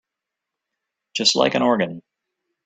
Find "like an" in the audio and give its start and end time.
1.35-1.61